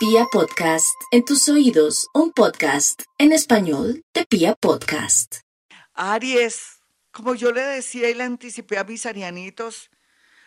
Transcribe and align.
Pia 0.00 0.24
Podcast, 0.32 0.98
en 1.10 1.26
tus 1.26 1.46
oídos, 1.50 2.08
un 2.14 2.32
podcast 2.32 3.02
en 3.18 3.32
español 3.32 4.02
de 4.14 4.24
Pia 4.24 4.54
Podcast. 4.54 5.40
Aries, 5.92 6.80
como 7.10 7.34
yo 7.34 7.52
le 7.52 7.60
decía 7.60 8.08
y 8.08 8.14
le 8.14 8.24
anticipé 8.24 8.78
a 8.78 8.84
mis 8.84 9.04
arianitos, 9.04 9.90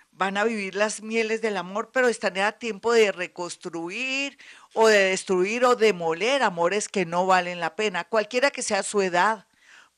van 0.10 0.38
a 0.38 0.44
vivir 0.44 0.74
las 0.74 1.04
mieles 1.04 1.44
del 1.44 1.58
amor, 1.58 1.92
pero 1.94 2.08
están 2.08 2.40
a 2.40 2.54
tiempo 2.54 2.94
de 2.94 3.12
reconstruir 3.12 4.40
o 4.74 4.88
de 4.88 5.10
destruir 5.10 5.66
o 5.66 5.76
demoler 5.76 6.42
amores 6.42 6.90
que 6.90 7.06
no 7.06 7.28
valen 7.28 7.60
la 7.60 7.76
pena, 7.76 8.06
cualquiera 8.06 8.50
que 8.50 8.64
sea 8.64 8.82
su 8.82 9.04
edad, 9.04 9.46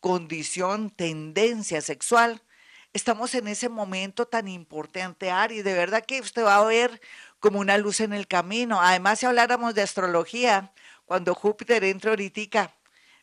condición, 0.01 0.89
tendencia 0.89 1.79
sexual. 1.79 2.43
Estamos 2.91 3.33
en 3.35 3.47
ese 3.47 3.69
momento 3.69 4.25
tan 4.25 4.49
importante, 4.49 5.31
Aries. 5.31 5.63
De 5.63 5.73
verdad 5.73 6.05
que 6.05 6.19
usted 6.19 6.43
va 6.43 6.57
a 6.57 6.65
ver 6.65 7.01
como 7.39 7.59
una 7.59 7.77
luz 7.77 7.99
en 7.99 8.13
el 8.13 8.27
camino. 8.27 8.81
Además, 8.81 9.19
si 9.19 9.25
habláramos 9.25 9.75
de 9.75 9.81
astrología, 9.81 10.73
cuando 11.05 11.35
Júpiter 11.35 11.83
entra 11.83 12.11
ahorita, 12.11 12.75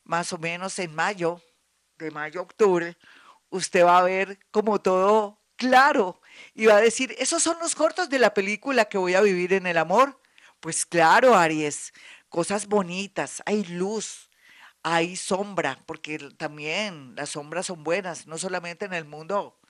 más 0.04 0.32
o 0.32 0.38
menos 0.38 0.78
en 0.78 0.94
mayo, 0.94 1.40
de 1.98 2.10
mayo 2.10 2.40
a 2.40 2.42
octubre, 2.44 2.96
usted 3.50 3.84
va 3.84 3.98
a 3.98 4.02
ver 4.02 4.38
como 4.50 4.80
todo 4.80 5.40
claro 5.56 6.20
y 6.54 6.66
va 6.66 6.76
a 6.76 6.80
decir, 6.80 7.14
esos 7.18 7.42
son 7.42 7.58
los 7.60 7.74
cortos 7.74 8.08
de 8.08 8.18
la 8.18 8.34
película 8.34 8.86
que 8.86 8.98
voy 8.98 9.14
a 9.14 9.20
vivir 9.20 9.52
en 9.52 9.66
el 9.66 9.78
amor. 9.78 10.20
Pues 10.60 10.86
claro, 10.86 11.34
Aries, 11.34 11.92
cosas 12.28 12.66
bonitas, 12.66 13.42
hay 13.46 13.64
luz, 13.64 14.30
hay 14.82 15.16
sombra, 15.16 15.78
porque 15.86 16.18
también 16.36 17.14
las 17.16 17.30
sombras 17.30 17.66
son 17.66 17.84
buenas, 17.84 18.26
no 18.26 18.38
solamente 18.38 18.84
en 18.84 18.92
el 18.92 19.04
mundo 19.04 19.60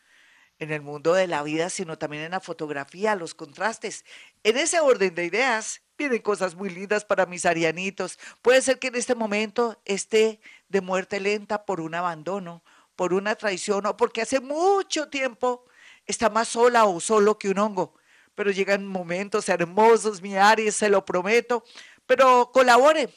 en 0.62 0.70
el 0.70 0.80
mundo 0.80 1.12
de 1.12 1.26
la 1.26 1.42
vida, 1.42 1.70
sino 1.70 1.98
también 1.98 2.22
en 2.22 2.30
la 2.30 2.40
fotografía, 2.40 3.16
los 3.16 3.34
contrastes. 3.34 4.04
En 4.44 4.56
ese 4.56 4.78
orden 4.78 5.12
de 5.16 5.24
ideas, 5.24 5.82
vienen 5.98 6.22
cosas 6.22 6.54
muy 6.54 6.70
lindas 6.70 7.04
para 7.04 7.26
mis 7.26 7.44
arianitos. 7.44 8.16
Puede 8.42 8.62
ser 8.62 8.78
que 8.78 8.86
en 8.86 8.94
este 8.94 9.16
momento 9.16 9.82
esté 9.84 10.40
de 10.68 10.80
muerte 10.80 11.18
lenta 11.18 11.64
por 11.64 11.80
un 11.80 11.96
abandono, 11.96 12.62
por 12.94 13.12
una 13.12 13.34
traición 13.34 13.86
o 13.86 13.96
porque 13.96 14.22
hace 14.22 14.38
mucho 14.40 15.08
tiempo 15.08 15.64
está 16.06 16.30
más 16.30 16.48
sola 16.48 16.84
o 16.84 17.00
solo 17.00 17.38
que 17.38 17.50
un 17.50 17.58
hongo. 17.58 17.94
Pero 18.36 18.52
llegan 18.52 18.86
momentos 18.86 19.48
hermosos, 19.48 20.22
mi 20.22 20.36
Aries, 20.36 20.76
se 20.76 20.88
lo 20.88 21.04
prometo. 21.04 21.64
Pero 22.06 22.50
colabore, 22.52 23.08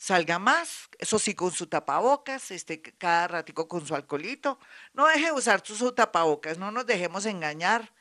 salga 0.00 0.38
más, 0.38 0.88
eso 0.98 1.18
sí, 1.18 1.34
con 1.34 1.52
su 1.52 1.66
tapabocas, 1.66 2.50
este, 2.50 2.80
cada 2.80 3.28
ratico 3.28 3.68
con 3.68 3.86
su 3.86 3.94
alcoholito. 3.94 4.58
No 4.94 5.06
deje 5.06 5.26
de 5.26 5.32
usar 5.32 5.62
su, 5.62 5.92
tapabocas, 5.92 6.56
no 6.56 6.70
nos 6.70 6.86
dejemos 6.86 7.26
engañar 7.26 7.92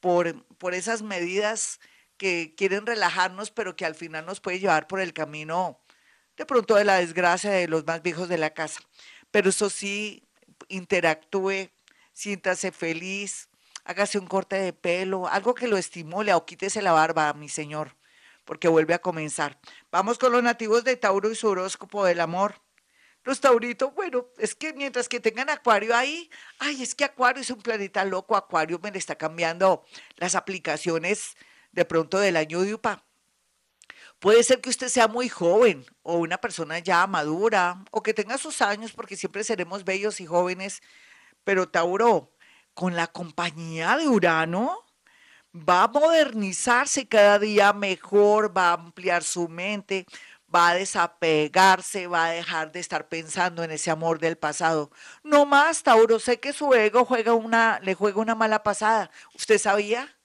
por, 0.00 0.44
por 0.56 0.74
esas 0.74 1.02
medidas 1.02 1.78
que 2.16 2.54
quieren 2.56 2.86
relajarnos, 2.86 3.52
pero 3.52 3.76
que 3.76 3.86
al 3.86 3.94
final 3.94 4.26
nos 4.26 4.40
puede 4.40 4.58
llevar 4.58 4.88
por 4.88 5.00
el 5.00 5.12
camino 5.12 5.80
de 6.36 6.44
pronto 6.44 6.74
de 6.74 6.84
la 6.84 6.96
desgracia 6.96 7.52
de 7.52 7.68
los 7.68 7.86
más 7.86 8.02
viejos 8.02 8.28
de 8.28 8.38
la 8.38 8.50
casa. 8.50 8.80
Pero 9.30 9.50
eso 9.50 9.70
sí, 9.70 10.26
interactúe, 10.68 11.70
siéntase 12.12 12.72
feliz, 12.72 13.48
hágase 13.84 14.18
un 14.18 14.26
corte 14.26 14.56
de 14.56 14.72
pelo, 14.72 15.28
algo 15.28 15.54
que 15.54 15.68
lo 15.68 15.76
estimule 15.76 16.34
o 16.34 16.46
quítese 16.46 16.82
la 16.82 16.92
barba, 16.92 17.32
mi 17.34 17.48
señor 17.48 17.96
porque 18.44 18.68
vuelve 18.68 18.94
a 18.94 19.00
comenzar. 19.00 19.58
Vamos 19.90 20.18
con 20.18 20.32
los 20.32 20.42
nativos 20.42 20.84
de 20.84 20.96
Tauro 20.96 21.30
y 21.30 21.34
su 21.34 21.48
horóscopo 21.48 22.04
del 22.04 22.20
amor. 22.20 22.60
Los 23.24 23.40
tauritos, 23.40 23.94
bueno, 23.94 24.26
es 24.36 24.54
que 24.54 24.74
mientras 24.74 25.08
que 25.08 25.18
tengan 25.18 25.48
Acuario 25.48 25.96
ahí, 25.96 26.30
ay, 26.58 26.82
es 26.82 26.94
que 26.94 27.04
Acuario 27.04 27.40
es 27.40 27.48
un 27.48 27.62
planeta 27.62 28.04
loco, 28.04 28.36
Acuario 28.36 28.78
me 28.82 28.90
le 28.90 28.98
está 28.98 29.16
cambiando 29.16 29.84
las 30.16 30.34
aplicaciones 30.34 31.34
de 31.72 31.86
pronto 31.86 32.18
del 32.18 32.36
año 32.36 32.60
de 32.60 32.74
UPA. 32.74 33.02
Puede 34.18 34.42
ser 34.42 34.60
que 34.60 34.68
usted 34.68 34.88
sea 34.88 35.08
muy 35.08 35.30
joven 35.30 35.86
o 36.02 36.16
una 36.16 36.38
persona 36.38 36.78
ya 36.78 37.06
madura 37.06 37.82
o 37.90 38.02
que 38.02 38.14
tenga 38.14 38.36
sus 38.36 38.60
años 38.60 38.92
porque 38.92 39.16
siempre 39.16 39.42
seremos 39.42 39.84
bellos 39.84 40.20
y 40.20 40.26
jóvenes, 40.26 40.82
pero 41.44 41.68
Tauro, 41.68 42.30
con 42.74 42.94
la 42.94 43.06
compañía 43.06 43.96
de 43.96 44.08
Urano, 44.08 44.83
va 45.54 45.84
a 45.84 45.88
modernizarse 45.88 47.06
cada 47.06 47.38
día 47.38 47.72
mejor, 47.72 48.56
va 48.56 48.70
a 48.70 48.72
ampliar 48.74 49.22
su 49.22 49.48
mente, 49.48 50.06
va 50.54 50.70
a 50.70 50.74
desapegarse, 50.74 52.06
va 52.06 52.26
a 52.26 52.30
dejar 52.30 52.72
de 52.72 52.80
estar 52.80 53.08
pensando 53.08 53.62
en 53.62 53.70
ese 53.70 53.90
amor 53.90 54.18
del 54.18 54.36
pasado. 54.36 54.90
No 55.22 55.46
más, 55.46 55.82
Tauro, 55.82 56.18
sé 56.18 56.40
que 56.40 56.52
su 56.52 56.74
ego 56.74 57.04
juega 57.04 57.34
una, 57.34 57.80
le 57.82 57.94
juega 57.94 58.20
una 58.20 58.34
mala 58.34 58.62
pasada. 58.62 59.10
¿Usted 59.34 59.58
sabía? 59.58 60.16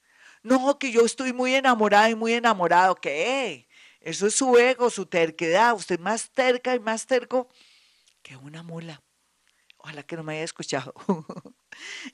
No, 0.43 0.79
que 0.79 0.91
yo 0.91 1.05
estoy 1.05 1.33
muy 1.33 1.55
enamorada 1.55 2.09
y 2.09 2.15
muy 2.15 2.33
enamorado. 2.33 2.95
¿Qué? 2.95 3.67
Eso 4.01 4.27
es 4.27 4.35
su 4.35 4.57
ego, 4.57 4.89
su 4.89 5.05
terquedad. 5.05 5.73
Usted 5.75 5.99
más 5.99 6.31
terca 6.31 6.75
y 6.75 6.79
más 6.79 7.05
terco 7.05 7.49
que 8.21 8.37
una 8.37 8.63
mula. 8.63 9.01
Ojalá 9.89 10.03
que 10.03 10.15
no 10.15 10.23
me 10.23 10.33
haya 10.33 10.43
escuchado. 10.43 10.93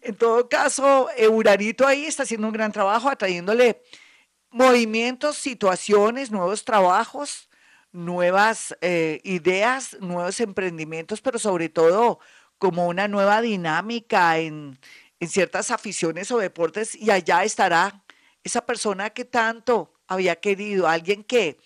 en 0.02 0.16
todo 0.16 0.48
caso, 0.48 1.10
Uranito 1.30 1.86
ahí 1.86 2.06
está 2.06 2.24
haciendo 2.24 2.48
un 2.48 2.54
gran 2.54 2.72
trabajo, 2.72 3.10
atrayéndole 3.10 3.82
movimientos, 4.50 5.36
situaciones, 5.36 6.32
nuevos 6.32 6.64
trabajos, 6.64 7.50
nuevas 7.92 8.78
eh, 8.80 9.20
ideas, 9.26 9.98
nuevos 10.00 10.40
emprendimientos, 10.40 11.20
pero 11.20 11.38
sobre 11.38 11.68
todo 11.68 12.20
como 12.60 12.88
una 12.88 13.10
nueva 13.10 13.42
dinámica 13.42 14.38
en, 14.38 14.80
en 15.20 15.28
ciertas 15.28 15.70
aficiones 15.70 16.32
o 16.32 16.38
deportes 16.38 16.96
y 16.96 17.12
allá 17.12 17.44
estará 17.44 18.06
esa 18.46 18.66
persona 18.66 19.10
que 19.10 19.26
tanto 19.26 19.92
había 20.08 20.38
querido, 20.38 20.88
alguien 20.88 21.26
que 21.26 21.60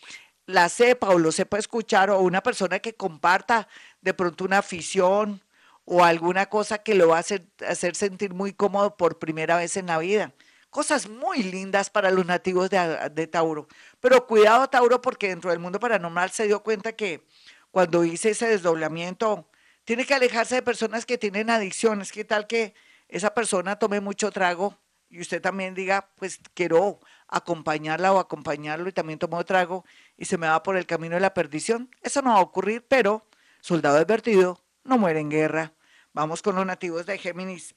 la 0.47 0.69
sepa 0.69 1.09
o 1.09 1.19
lo 1.19 1.31
sepa 1.31 1.59
escuchar 1.59 2.09
o 2.09 2.19
una 2.21 2.41
persona 2.41 2.79
que 2.79 2.95
comparta 2.95 3.67
de 4.01 4.15
pronto 4.15 4.45
una 4.45 4.57
afición, 4.57 5.43
o 5.91 6.03
alguna 6.03 6.45
cosa 6.45 6.77
que 6.77 6.93
lo 6.93 7.07
va 7.07 7.17
a 7.17 7.21
hacer, 7.21 7.47
hacer 7.67 7.95
sentir 7.95 8.35
muy 8.35 8.53
cómodo 8.53 8.95
por 8.95 9.17
primera 9.17 9.57
vez 9.57 9.75
en 9.75 9.87
la 9.87 9.97
vida. 9.97 10.33
Cosas 10.69 11.09
muy 11.09 11.41
lindas 11.41 11.89
para 11.89 12.11
los 12.11 12.27
nativos 12.27 12.69
de, 12.69 13.27
Tauro. 13.27 13.67
Pero 13.99 14.27
cuidado, 14.27 14.67
Tauro, 14.67 15.01
porque 15.01 15.29
dentro 15.29 15.49
del 15.49 15.57
mundo 15.57 15.79
paranormal 15.79 16.29
se 16.29 16.45
dio 16.45 16.61
cuenta 16.61 16.93
que 16.93 17.25
cuando 17.71 18.05
hice 18.05 18.29
ese 18.29 18.47
desdoblamiento, 18.47 19.49
tiene 19.83 20.05
que 20.05 20.13
alejarse 20.13 20.53
de 20.53 20.61
personas 20.61 21.07
que 21.07 21.17
tienen 21.17 21.49
adicciones. 21.49 22.11
¿Qué 22.11 22.23
tal 22.23 22.45
que 22.45 22.75
esa 23.07 23.33
persona 23.33 23.79
tome 23.79 23.99
mucho 23.99 24.29
trago 24.29 24.77
y 25.09 25.21
usted 25.21 25.41
también 25.41 25.73
diga, 25.73 26.11
pues 26.17 26.39
quiero 26.53 26.99
acompañarla 27.27 28.13
o 28.13 28.19
acompañarlo 28.19 28.89
y 28.89 28.93
también 28.93 29.17
tomó 29.17 29.43
trago 29.43 29.85
y 30.17 30.25
se 30.25 30.37
me 30.37 30.47
va 30.47 30.61
por 30.61 30.77
el 30.77 30.85
camino 30.85 31.15
de 31.15 31.21
la 31.21 31.33
perdición? 31.33 31.89
Eso 32.03 32.21
no 32.21 32.33
va 32.33 32.37
a 32.37 32.43
ocurrir, 32.43 32.85
pero 32.87 33.25
soldado 33.59 33.97
advertido 33.97 34.63
no 34.83 34.99
muere 34.99 35.19
en 35.19 35.31
guerra. 35.31 35.73
Vamos 36.13 36.41
con 36.41 36.55
los 36.55 36.65
nativos 36.65 37.05
de 37.05 37.17
Géminis. 37.17 37.75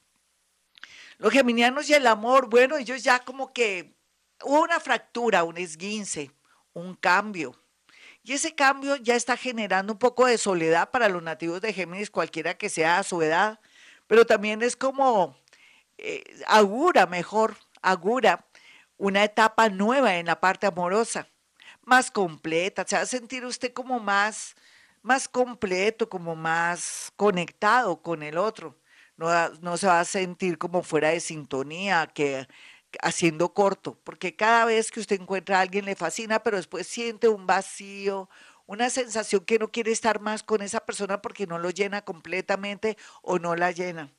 Los 1.17 1.31
geminianos 1.31 1.89
y 1.89 1.93
el 1.93 2.07
amor, 2.07 2.49
bueno, 2.49 2.77
ellos 2.77 3.03
ya 3.03 3.19
como 3.19 3.53
que 3.53 3.95
hubo 4.43 4.63
una 4.63 4.79
fractura, 4.79 5.43
un 5.43 5.57
esguince, 5.57 6.31
un 6.73 6.95
cambio. 6.95 7.55
Y 8.23 8.33
ese 8.33 8.55
cambio 8.55 8.95
ya 8.95 9.15
está 9.15 9.37
generando 9.37 9.93
un 9.93 9.99
poco 9.99 10.25
de 10.25 10.37
soledad 10.37 10.89
para 10.89 11.09
los 11.09 11.21
nativos 11.21 11.61
de 11.61 11.73
Géminis, 11.73 12.09
cualquiera 12.09 12.55
que 12.55 12.69
sea 12.69 12.97
a 12.97 13.03
su 13.03 13.21
edad, 13.21 13.59
pero 14.07 14.25
también 14.25 14.61
es 14.61 14.75
como 14.75 15.37
eh, 15.97 16.23
augura 16.47 17.05
mejor, 17.05 17.57
augura 17.81 18.45
una 18.97 19.23
etapa 19.23 19.69
nueva 19.69 20.15
en 20.15 20.25
la 20.25 20.39
parte 20.39 20.67
amorosa, 20.67 21.27
más 21.83 22.11
completa, 22.11 22.85
se 22.87 22.95
va 22.95 23.01
a 23.01 23.05
sentir 23.05 23.45
usted 23.45 23.73
como 23.73 23.99
más 23.99 24.55
más 25.03 25.27
completo, 25.29 26.09
como 26.09 26.35
más 26.35 27.11
conectado 27.17 28.01
con 28.01 28.23
el 28.23 28.37
otro. 28.37 28.79
No, 29.17 29.27
no 29.61 29.77
se 29.77 29.87
va 29.87 29.99
a 29.99 30.05
sentir 30.05 30.57
como 30.57 30.83
fuera 30.83 31.09
de 31.09 31.19
sintonía, 31.19 32.07
que 32.07 32.47
haciendo 33.01 33.53
corto, 33.53 33.99
porque 34.03 34.35
cada 34.35 34.65
vez 34.65 34.91
que 34.91 34.99
usted 34.99 35.19
encuentra 35.21 35.57
a 35.59 35.61
alguien 35.61 35.85
le 35.85 35.95
fascina, 35.95 36.41
pero 36.43 36.57
después 36.57 36.87
siente 36.87 37.27
un 37.27 37.47
vacío, 37.47 38.29
una 38.65 38.89
sensación 38.89 39.45
que 39.45 39.59
no 39.59 39.71
quiere 39.71 39.91
estar 39.91 40.19
más 40.21 40.43
con 40.43 40.61
esa 40.61 40.79
persona 40.81 41.21
porque 41.21 41.47
no 41.47 41.59
lo 41.59 41.69
llena 41.69 42.03
completamente 42.03 42.97
o 43.21 43.39
no 43.39 43.55
la 43.55 43.71
llena. 43.71 44.13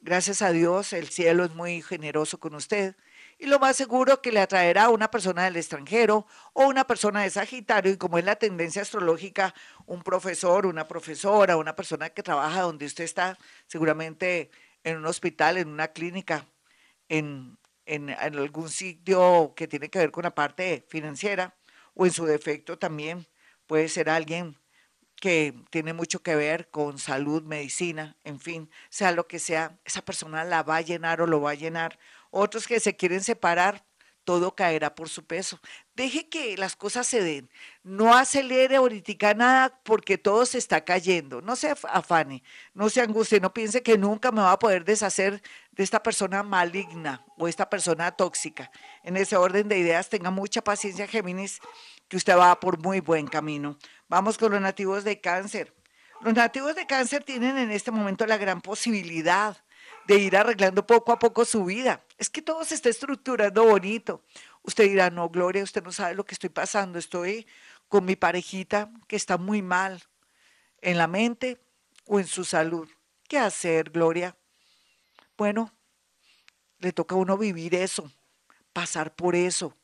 Gracias 0.00 0.42
a 0.42 0.52
Dios, 0.52 0.92
el 0.92 1.08
cielo 1.08 1.44
es 1.44 1.54
muy 1.54 1.82
generoso 1.82 2.38
con 2.38 2.54
usted 2.54 2.96
y 3.38 3.46
lo 3.46 3.58
más 3.60 3.76
seguro 3.76 4.20
que 4.20 4.32
le 4.32 4.40
atraerá 4.40 4.84
a 4.84 4.90
una 4.90 5.10
persona 5.10 5.44
del 5.44 5.56
extranjero 5.56 6.26
o 6.52 6.66
una 6.66 6.86
persona 6.86 7.22
de 7.22 7.30
Sagitario 7.30 7.92
y 7.92 7.96
como 7.96 8.18
es 8.18 8.24
la 8.24 8.36
tendencia 8.36 8.82
astrológica, 8.82 9.54
un 9.86 10.02
profesor, 10.02 10.66
una 10.66 10.88
profesora, 10.88 11.56
una 11.56 11.76
persona 11.76 12.10
que 12.10 12.24
trabaja 12.24 12.62
donde 12.62 12.86
usted 12.86 13.04
está, 13.04 13.38
seguramente 13.68 14.50
en 14.82 14.96
un 14.96 15.06
hospital, 15.06 15.56
en 15.56 15.68
una 15.68 15.88
clínica, 15.88 16.46
en, 17.08 17.58
en, 17.86 18.10
algún 18.10 18.68
sitio 18.68 19.54
que 19.56 19.68
tiene 19.68 19.88
que 19.88 20.00
ver 20.00 20.10
con 20.10 20.24
la 20.24 20.34
parte 20.34 20.84
financiera 20.88 21.54
o 21.94 22.06
en 22.06 22.12
su 22.12 22.26
defecto 22.26 22.78
también 22.78 23.28
puede 23.66 23.88
ser 23.88 24.10
alguien 24.10 24.56
que 25.20 25.54
tiene 25.70 25.92
mucho 25.92 26.22
que 26.22 26.36
ver 26.36 26.70
con 26.70 26.98
salud, 26.98 27.42
medicina, 27.42 28.16
en 28.24 28.38
fin, 28.40 28.70
sea 28.88 29.12
lo 29.12 29.26
que 29.26 29.38
sea, 29.38 29.78
esa 29.84 30.02
persona 30.02 30.44
la 30.44 30.62
va 30.62 30.76
a 30.76 30.80
llenar 30.80 31.20
o 31.20 31.26
lo 31.26 31.40
va 31.40 31.52
a 31.52 31.54
llenar 31.54 31.98
otros 32.30 32.66
que 32.66 32.80
se 32.80 32.96
quieren 32.96 33.22
separar, 33.22 33.84
todo 34.28 34.54
caerá 34.54 34.94
por 34.94 35.08
su 35.08 35.24
peso. 35.24 35.58
Deje 35.94 36.28
que 36.28 36.54
las 36.58 36.76
cosas 36.76 37.06
se 37.06 37.22
den. 37.22 37.48
No 37.82 38.14
acelere 38.14 38.76
ahorita 38.76 39.32
nada 39.32 39.80
porque 39.84 40.18
todo 40.18 40.44
se 40.44 40.58
está 40.58 40.84
cayendo. 40.84 41.40
No 41.40 41.56
se 41.56 41.70
afane, 41.70 42.42
no 42.74 42.90
se 42.90 43.00
angustie, 43.00 43.40
no 43.40 43.54
piense 43.54 43.82
que 43.82 43.96
nunca 43.96 44.30
me 44.30 44.42
va 44.42 44.52
a 44.52 44.58
poder 44.58 44.84
deshacer 44.84 45.40
de 45.70 45.82
esta 45.82 46.02
persona 46.02 46.42
maligna 46.42 47.24
o 47.38 47.48
esta 47.48 47.70
persona 47.70 48.10
tóxica. 48.12 48.70
En 49.02 49.16
ese 49.16 49.34
orden 49.34 49.66
de 49.66 49.78
ideas, 49.78 50.10
tenga 50.10 50.30
mucha 50.30 50.62
paciencia, 50.62 51.06
Géminis, 51.06 51.58
que 52.06 52.18
usted 52.18 52.36
va 52.36 52.60
por 52.60 52.82
muy 52.82 53.00
buen 53.00 53.28
camino. 53.28 53.78
Vamos 54.08 54.36
con 54.36 54.52
los 54.52 54.60
nativos 54.60 55.04
de 55.04 55.22
cáncer. 55.22 55.74
Los 56.20 56.34
nativos 56.34 56.74
de 56.74 56.86
cáncer 56.86 57.24
tienen 57.24 57.56
en 57.56 57.70
este 57.70 57.90
momento 57.90 58.26
la 58.26 58.36
gran 58.36 58.60
posibilidad 58.60 59.56
de 60.08 60.16
ir 60.16 60.38
arreglando 60.38 60.86
poco 60.86 61.12
a 61.12 61.18
poco 61.18 61.44
su 61.44 61.66
vida. 61.66 62.02
Es 62.16 62.30
que 62.30 62.40
todo 62.40 62.64
se 62.64 62.74
está 62.74 62.88
estructurando 62.88 63.62
bonito. 63.64 64.24
Usted 64.62 64.84
dirá, 64.84 65.10
no, 65.10 65.28
Gloria, 65.28 65.62
usted 65.62 65.82
no 65.82 65.92
sabe 65.92 66.14
lo 66.14 66.24
que 66.24 66.32
estoy 66.32 66.48
pasando. 66.48 66.98
Estoy 66.98 67.46
con 67.88 68.06
mi 68.06 68.16
parejita 68.16 68.90
que 69.06 69.16
está 69.16 69.36
muy 69.36 69.60
mal 69.60 70.02
en 70.80 70.96
la 70.96 71.08
mente 71.08 71.60
o 72.06 72.18
en 72.18 72.26
su 72.26 72.46
salud. 72.46 72.88
¿Qué 73.28 73.38
hacer, 73.38 73.90
Gloria? 73.90 74.34
Bueno, 75.36 75.74
le 76.78 76.92
toca 76.92 77.14
a 77.14 77.18
uno 77.18 77.36
vivir 77.36 77.74
eso, 77.74 78.10
pasar 78.72 79.14
por 79.14 79.36
eso. 79.36 79.76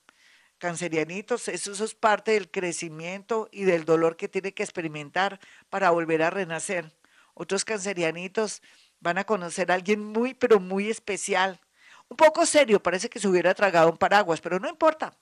Cancerianitos, 0.57 1.49
eso, 1.49 1.73
eso 1.73 1.85
es 1.85 1.95
parte 1.95 2.31
del 2.31 2.51
crecimiento 2.51 3.51
y 3.53 3.65
del 3.65 3.85
dolor 3.85 4.17
que 4.17 4.29
tiene 4.29 4.55
que 4.55 4.63
experimentar 4.63 5.39
para 5.69 5.91
volver 5.91 6.23
a 6.23 6.31
renacer. 6.31 6.97
Otros 7.35 7.67
cancerianitos 7.67 8.63
van 9.05 9.19
a 9.19 9.25
conocer 9.25 9.71
a 9.71 9.75
alguien 9.75 10.03
muy, 10.03 10.35
pero 10.35 10.59
muy 10.59 10.91
especial. 10.91 11.61
Un 12.09 12.17
poco 12.17 12.47
serio, 12.47 12.83
parece 12.83 13.09
que 13.11 13.21
se 13.21 13.29
hubiera 13.29 13.55
tragado 13.55 13.91
un 13.91 13.99
paraguas, 13.99 14.41
pero 14.41 14.59
no 14.59 14.69
importa. 14.69 15.15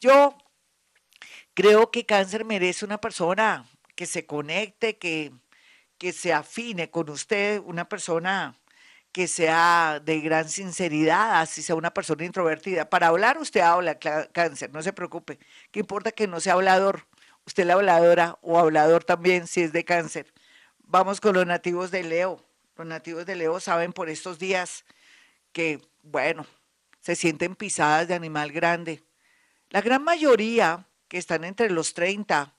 Yo 0.00 0.36
creo 1.54 1.90
que 1.90 2.06
cáncer 2.06 2.44
merece 2.44 2.84
una 2.84 2.98
persona 2.98 3.66
que 3.94 4.06
se 4.06 4.26
conecte, 4.26 4.98
que, 4.98 5.32
que 5.98 6.12
se 6.12 6.32
afine 6.32 6.90
con 6.90 7.10
usted, 7.10 7.60
una 7.64 7.88
persona 7.88 8.56
que 9.12 9.28
sea 9.28 10.00
de 10.04 10.20
gran 10.20 10.48
sinceridad, 10.48 11.40
así 11.40 11.62
sea 11.62 11.76
una 11.76 11.92
persona 11.92 12.24
introvertida. 12.24 12.88
Para 12.90 13.08
hablar 13.08 13.38
usted 13.38 13.60
habla 13.60 13.98
cáncer, 13.98 14.70
no 14.72 14.82
se 14.82 14.92
preocupe. 14.92 15.38
¿Qué 15.70 15.80
importa 15.80 16.12
que 16.12 16.26
no 16.26 16.40
sea 16.40 16.54
hablador? 16.54 17.06
Usted 17.46 17.66
la 17.66 17.74
habladora 17.74 18.38
o 18.42 18.58
hablador 18.58 19.04
también 19.04 19.46
si 19.46 19.62
es 19.62 19.72
de 19.72 19.84
cáncer. 19.84 20.32
Vamos 20.78 21.20
con 21.20 21.34
los 21.34 21.46
nativos 21.46 21.90
de 21.90 22.02
Leo. 22.02 22.45
Los 22.76 22.86
nativos 22.86 23.24
de 23.24 23.36
Leo 23.36 23.58
saben 23.58 23.92
por 23.94 24.10
estos 24.10 24.38
días 24.38 24.84
que, 25.52 25.80
bueno, 26.02 26.46
se 27.00 27.16
sienten 27.16 27.56
pisadas 27.56 28.06
de 28.06 28.14
animal 28.14 28.52
grande. 28.52 29.02
La 29.70 29.80
gran 29.80 30.04
mayoría 30.04 30.86
que 31.08 31.16
están 31.16 31.44
entre 31.44 31.70
los 31.70 31.94
30 31.94 32.52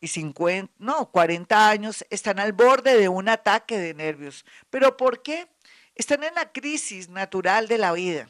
y 0.00 0.08
50, 0.08 0.72
no, 0.78 1.10
40 1.10 1.70
años, 1.70 2.04
están 2.10 2.38
al 2.38 2.52
borde 2.52 2.98
de 2.98 3.08
un 3.08 3.30
ataque 3.30 3.78
de 3.78 3.94
nervios. 3.94 4.44
¿Pero 4.68 4.96
por 4.98 5.22
qué? 5.22 5.48
Están 5.94 6.22
en 6.22 6.34
la 6.34 6.52
crisis 6.52 7.08
natural 7.08 7.66
de 7.66 7.78
la 7.78 7.92
vida. 7.92 8.28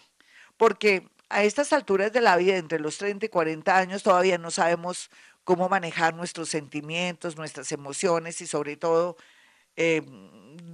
Porque 0.57 1.09
a 1.29 1.43
estas 1.43 1.73
alturas 1.73 2.13
de 2.13 2.21
la 2.21 2.37
vida, 2.37 2.57
entre 2.57 2.79
los 2.79 2.99
30 2.99 3.27
y 3.27 3.29
40 3.29 3.77
años, 3.77 4.05
todavía 4.05 4.39
no 4.39 4.53
sabemos 4.53 5.11
cómo 5.43 5.69
manejar 5.69 6.15
nuestros 6.15 6.49
sentimientos, 6.49 7.37
nuestras 7.37 7.73
emociones 7.73 8.41
y 8.41 8.47
sobre 8.47 8.77
todo 8.77 9.17
eh, 9.81 10.03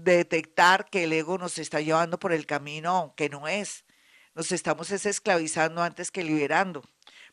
detectar 0.04 0.88
que 0.90 1.04
el 1.04 1.12
ego 1.12 1.38
nos 1.38 1.58
está 1.58 1.80
llevando 1.80 2.18
por 2.18 2.32
el 2.32 2.46
camino 2.46 3.14
que 3.16 3.28
no 3.28 3.48
es. 3.48 3.84
Nos 4.34 4.52
estamos 4.52 4.90
esclavizando 4.90 5.82
antes 5.82 6.10
que 6.10 6.22
liberando. 6.22 6.82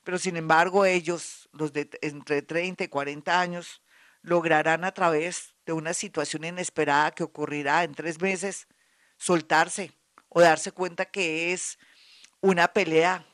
Pero 0.04 0.18
sin 0.18 0.38
embargo 0.38 0.86
ellos, 0.86 1.50
los 1.52 1.74
de 1.74 1.90
entre 2.02 2.42
30 2.42 2.86
y 2.86 2.88
40 2.88 3.40
años, 3.40 3.82
lograrán 4.22 4.84
a 4.84 4.94
través 4.94 5.56
de 5.66 5.74
una 5.74 5.94
situación 5.94 6.44
inesperada 6.44 7.12
que 7.12 7.24
ocurrirá 7.24 7.84
en 7.84 7.94
tres 7.94 8.22
meses, 8.22 8.68
soltarse 9.18 9.92
o 10.30 10.42
darse 10.42 10.72
cuenta 10.72 11.06
que 11.06 11.54
es 11.54 11.78
una 12.40 12.68
pelea 12.68 13.26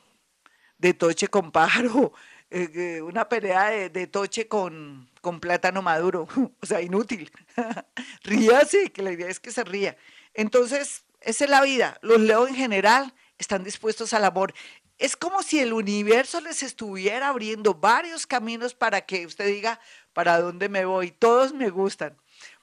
de 0.78 0.94
toche 0.94 1.28
con 1.28 1.50
pájaro, 1.50 2.12
eh, 2.50 3.02
una 3.02 3.28
pelea 3.28 3.88
de, 3.88 4.06
toche 4.06 4.48
con, 4.48 5.10
con, 5.20 5.40
plátano 5.40 5.82
maduro, 5.82 6.26
o 6.62 6.66
sea, 6.66 6.80
inútil. 6.80 7.30
Ríase, 8.24 8.90
que 8.90 9.02
la 9.02 9.12
idea 9.12 9.28
es 9.28 9.40
que 9.40 9.50
se 9.50 9.64
ría. 9.64 9.96
Entonces, 10.34 11.04
esa 11.20 11.44
es 11.44 11.50
la 11.50 11.62
vida. 11.62 11.98
Los 12.02 12.20
leones 12.20 12.50
en 12.50 12.56
general 12.56 13.14
están 13.38 13.64
dispuestos 13.64 14.12
al 14.12 14.24
amor. 14.24 14.54
Es 14.98 15.16
como 15.16 15.42
si 15.42 15.60
el 15.60 15.72
universo 15.72 16.40
les 16.40 16.62
estuviera 16.62 17.28
abriendo 17.28 17.74
varios 17.74 18.26
caminos 18.26 18.74
para 18.74 19.02
que 19.02 19.26
usted 19.26 19.46
diga, 19.46 19.80
¿para 20.12 20.40
dónde 20.40 20.68
me 20.68 20.84
voy? 20.84 21.12
Todos 21.12 21.52
me 21.52 21.70
gustan. 21.70 22.16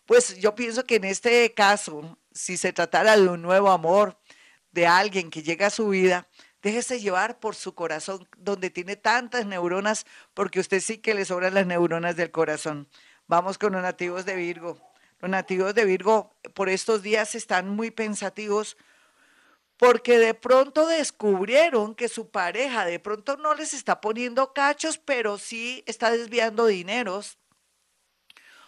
Pues 0.05 0.37
yo 0.39 0.53
pienso 0.55 0.85
que 0.85 0.95
en 0.95 1.05
este 1.05 1.53
caso, 1.53 2.17
si 2.33 2.57
se 2.57 2.73
tratara 2.73 3.17
de 3.17 3.27
un 3.27 3.41
nuevo 3.41 3.71
amor, 3.71 4.17
de 4.71 4.85
alguien 4.85 5.29
que 5.29 5.41
llega 5.41 5.67
a 5.67 5.71
su 5.71 5.89
vida, 5.89 6.27
Déjese 6.65 6.99
llevar 6.99 7.39
por 7.39 7.53
su 7.53 7.75
corazón, 7.75 8.27
donde 8.37 8.71
tiene 8.71 8.95
tantas 8.95 9.45
neuronas, 9.45 10.07
porque 10.33 10.59
usted 10.59 10.79
sí 10.79 10.97
que 10.97 11.13
le 11.13 11.23
sobran 11.23 11.53
las 11.53 11.67
neuronas 11.67 12.15
del 12.15 12.31
corazón. 12.31 12.87
Vamos 13.27 13.59
con 13.59 13.73
los 13.73 13.83
nativos 13.83 14.25
de 14.25 14.35
Virgo. 14.35 14.81
Los 15.19 15.29
nativos 15.29 15.75
de 15.75 15.85
Virgo 15.85 16.33
por 16.55 16.69
estos 16.69 17.03
días 17.03 17.35
están 17.35 17.69
muy 17.69 17.91
pensativos 17.91 18.77
porque 19.77 20.17
de 20.17 20.33
pronto 20.33 20.87
descubrieron 20.87 21.93
que 21.93 22.09
su 22.09 22.31
pareja 22.31 22.83
de 22.83 22.99
pronto 22.99 23.37
no 23.37 23.53
les 23.53 23.75
está 23.75 24.01
poniendo 24.01 24.51
cachos, 24.51 24.97
pero 24.97 25.37
sí 25.37 25.83
está 25.85 26.09
desviando 26.09 26.65
dineros 26.65 27.37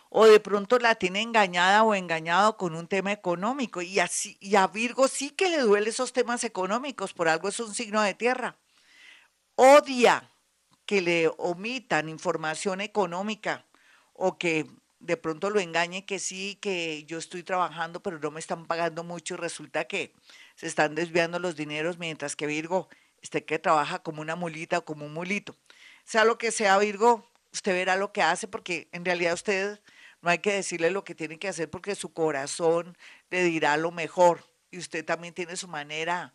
o 0.10 0.26
de 0.26 0.40
pronto 0.40 0.80
la 0.80 0.96
tiene 0.96 1.22
engañada 1.22 1.84
o 1.84 1.94
engañado 1.96 2.58
con 2.58 2.76
un 2.76 2.88
tema 2.88 3.12
económico 3.12 3.82
y 3.82 4.00
así 4.00 4.38
y 4.40 4.56
a 4.56 4.68
Virgo 4.68 5.08
sí 5.08 5.32
que 5.32 5.50
le 5.50 5.60
duele 5.60 5.90
esos 5.90 6.14
temas 6.14 6.44
económicos, 6.44 7.14
por 7.14 7.28
algo 7.28 7.50
es 7.50 7.60
un 7.60 7.74
signo 7.74 8.02
de 8.02 8.14
tierra. 8.14 8.58
Odia 9.56 10.30
que 10.86 11.02
le 11.02 11.30
omitan 11.38 12.10
información 12.10 12.82
económica 12.82 13.66
o 14.14 14.38
que 14.38 14.66
de 15.00 15.18
pronto 15.18 15.50
lo 15.50 15.60
engañe 15.60 16.06
que 16.06 16.20
sí, 16.20 16.58
que 16.62 17.04
yo 17.06 17.18
estoy 17.18 17.44
trabajando, 17.44 18.02
pero 18.02 18.20
no 18.20 18.32
me 18.32 18.40
están 18.40 18.66
pagando 18.66 19.04
mucho 19.04 19.36
y 19.36 19.38
resulta 19.38 19.86
que 19.86 20.14
se 20.56 20.68
están 20.68 20.96
desviando 20.96 21.40
los 21.40 21.56
dineros 21.56 22.00
mientras 22.00 22.36
que 22.36 22.48
Virgo, 22.48 22.90
este 23.22 23.46
que 23.46 23.60
trabaja 23.60 24.00
como 24.00 24.22
una 24.22 24.36
mulita 24.36 24.80
o 24.80 24.86
como 24.86 25.06
un 25.06 25.14
mulito. 25.14 25.56
Sea 26.04 26.24
lo 26.24 26.38
que 26.38 26.52
sea 26.52 26.78
Virgo, 26.78 27.30
usted 27.52 27.74
verá 27.74 27.96
lo 27.96 28.12
que 28.12 28.22
hace 28.22 28.48
porque 28.48 28.88
en 28.92 29.06
realidad 29.06 29.34
usted 29.34 29.80
no 30.28 30.32
hay 30.32 30.40
que 30.40 30.52
decirle 30.52 30.92
lo 30.92 31.06
que 31.06 31.16
tiene 31.16 31.40
que 31.40 31.48
hacer 31.48 31.70
porque 31.70 31.96
su 31.96 32.12
corazón 32.12 32.98
le 33.30 33.46
dirá 33.46 33.78
lo 33.78 33.94
mejor 33.94 34.44
y 34.72 34.78
usted 34.78 35.06
también 35.06 35.34
tiene 35.34 35.56
su 35.56 35.70
manera 35.70 36.34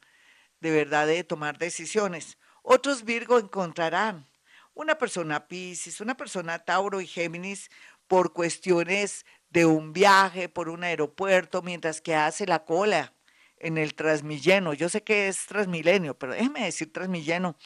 de 0.60 0.70
verdad 0.70 1.06
de 1.06 1.24
tomar 1.24 1.58
decisiones. 1.58 2.38
Otros 2.62 3.04
Virgo 3.04 3.38
encontrarán 3.38 4.26
una 4.72 4.96
persona 4.96 5.46
Pisces, 5.46 6.00
una 6.00 6.16
persona 6.16 6.58
Tauro 6.58 7.02
y 7.02 7.06
Géminis 7.06 7.70
por 8.06 8.32
cuestiones 8.32 9.26
de 9.50 9.66
un 9.66 9.92
viaje, 9.92 10.48
por 10.48 10.70
un 10.70 10.84
aeropuerto, 10.84 11.60
mientras 11.60 12.00
que 12.00 12.14
hace 12.14 12.46
la 12.46 12.64
cola 12.64 13.12
en 13.58 13.76
el 13.76 13.94
Transmilleno. 13.94 14.72
Yo 14.72 14.88
sé 14.88 15.02
que 15.02 15.28
es 15.28 15.44
Transmilenio, 15.44 16.18
pero 16.18 16.32
déjeme 16.32 16.64
decir 16.64 16.90
Transmilleno, 16.90 17.58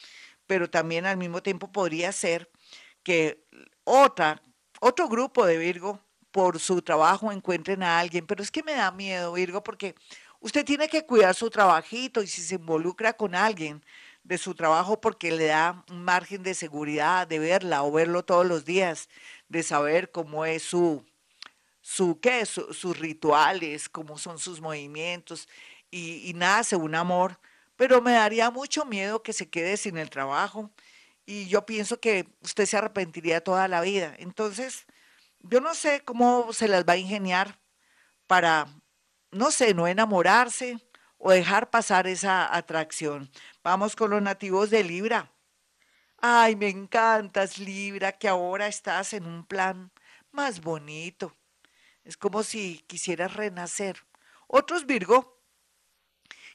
pero 0.45 0.69
también 0.69 1.05
al 1.05 1.15
mismo 1.15 1.41
tiempo 1.41 1.71
podría 1.71 2.11
ser 2.11 2.51
que 3.01 3.45
otra, 3.85 4.41
otro 4.81 5.07
grupo 5.07 5.45
de 5.45 5.57
Virgo 5.57 6.01
por 6.37 6.59
su 6.59 6.83
trabajo 6.83 7.31
encuentren 7.31 7.81
a 7.81 7.97
alguien, 7.97 8.27
pero 8.27 8.43
es 8.43 8.51
que 8.51 8.61
me 8.61 8.73
da 8.73 8.91
miedo, 8.91 9.33
Virgo, 9.33 9.63
porque 9.63 9.95
usted 10.39 10.63
tiene 10.63 10.87
que 10.87 11.03
cuidar 11.03 11.33
su 11.33 11.49
trabajito 11.49 12.21
y 12.21 12.27
si 12.27 12.43
se 12.43 12.53
involucra 12.53 13.13
con 13.13 13.33
alguien 13.33 13.83
de 14.23 14.37
su 14.37 14.53
trabajo 14.53 15.01
porque 15.01 15.31
le 15.31 15.47
da 15.47 15.83
un 15.89 16.03
margen 16.03 16.43
de 16.43 16.53
seguridad 16.53 17.25
de 17.25 17.39
verla 17.39 17.81
o 17.81 17.91
verlo 17.91 18.23
todos 18.23 18.45
los 18.45 18.65
días, 18.65 19.09
de 19.49 19.63
saber 19.63 20.11
cómo 20.11 20.45
es 20.45 20.61
su, 20.61 21.03
su 21.81 22.19
qué, 22.19 22.45
sus 22.45 22.99
rituales, 22.99 23.89
cómo 23.89 24.19
son 24.19 24.37
sus 24.37 24.61
movimientos 24.61 25.49
y, 25.89 26.29
y 26.29 26.35
nace 26.35 26.75
un 26.75 26.93
amor, 26.93 27.39
pero 27.75 27.99
me 27.99 28.11
daría 28.11 28.51
mucho 28.51 28.85
miedo 28.85 29.23
que 29.23 29.33
se 29.33 29.49
quede 29.49 29.75
sin 29.75 29.97
el 29.97 30.11
trabajo 30.11 30.69
y 31.25 31.47
yo 31.47 31.65
pienso 31.65 31.99
que 31.99 32.27
usted 32.43 32.67
se 32.67 32.77
arrepentiría 32.77 33.43
toda 33.43 33.67
la 33.67 33.81
vida. 33.81 34.13
Entonces, 34.19 34.85
yo 35.49 35.61
no 35.61 35.73
sé 35.73 36.01
cómo 36.03 36.51
se 36.53 36.67
las 36.67 36.85
va 36.85 36.93
a 36.93 36.97
ingeniar 36.97 37.59
para, 38.27 38.67
no 39.31 39.51
sé, 39.51 39.73
no 39.73 39.87
enamorarse 39.87 40.77
o 41.17 41.31
dejar 41.31 41.69
pasar 41.69 42.07
esa 42.07 42.55
atracción. 42.55 43.31
Vamos 43.63 43.95
con 43.95 44.11
los 44.11 44.21
nativos 44.21 44.69
de 44.69 44.83
Libra. 44.83 45.31
Ay, 46.19 46.55
me 46.55 46.69
encantas, 46.69 47.57
Libra, 47.57 48.11
que 48.11 48.27
ahora 48.27 48.67
estás 48.67 49.13
en 49.13 49.25
un 49.25 49.45
plan 49.45 49.91
más 50.31 50.61
bonito. 50.61 51.35
Es 52.03 52.17
como 52.17 52.43
si 52.43 52.83
quisieras 52.87 53.33
renacer. 53.33 54.03
Otros 54.47 54.85
Virgo 54.85 55.37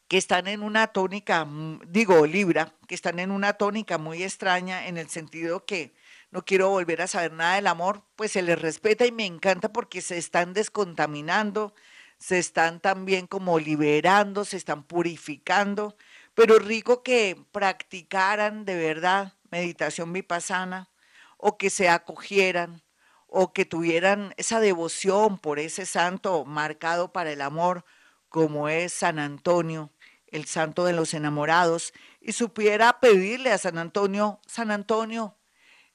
que 0.08 0.18
están 0.18 0.46
en 0.46 0.62
una 0.62 0.88
tónica, 0.88 1.46
digo 1.86 2.26
Libra, 2.26 2.74
que 2.86 2.94
están 2.94 3.18
en 3.18 3.30
una 3.30 3.54
tónica 3.54 3.98
muy 3.98 4.22
extraña 4.22 4.86
en 4.86 4.98
el 4.98 5.08
sentido 5.08 5.64
que 5.64 5.94
no 6.32 6.44
quiero 6.44 6.70
volver 6.70 7.02
a 7.02 7.06
saber 7.06 7.32
nada 7.32 7.56
del 7.56 7.66
amor, 7.66 8.04
pues 8.16 8.32
se 8.32 8.42
les 8.42 8.60
respeta 8.60 9.06
y 9.06 9.12
me 9.12 9.26
encanta 9.26 9.72
porque 9.72 10.00
se 10.00 10.16
están 10.16 10.54
descontaminando, 10.54 11.74
se 12.18 12.38
están 12.38 12.80
también 12.80 13.26
como 13.26 13.58
liberando, 13.58 14.46
se 14.46 14.56
están 14.56 14.82
purificando, 14.82 15.94
pero 16.34 16.58
rico 16.58 17.02
que 17.02 17.36
practicaran 17.52 18.64
de 18.64 18.76
verdad 18.76 19.34
meditación 19.50 20.12
vipassana 20.12 20.88
o 21.36 21.58
que 21.58 21.68
se 21.68 21.90
acogieran 21.90 22.82
o 23.26 23.52
que 23.52 23.66
tuvieran 23.66 24.32
esa 24.38 24.58
devoción 24.58 25.38
por 25.38 25.58
ese 25.58 25.84
santo 25.84 26.46
marcado 26.46 27.12
para 27.12 27.30
el 27.32 27.42
amor 27.42 27.84
como 28.30 28.70
es 28.70 28.94
San 28.94 29.18
Antonio, 29.18 29.90
el 30.28 30.46
santo 30.46 30.86
de 30.86 30.94
los 30.94 31.12
enamorados, 31.12 31.92
y 32.22 32.32
supiera 32.32 33.00
pedirle 33.00 33.52
a 33.52 33.58
San 33.58 33.76
Antonio, 33.76 34.40
San 34.46 34.70
Antonio, 34.70 35.36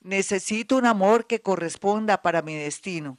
necesito 0.01 0.77
un 0.77 0.85
amor 0.85 1.27
que 1.27 1.41
corresponda 1.41 2.21
para 2.21 2.41
mi 2.41 2.55
destino. 2.55 3.17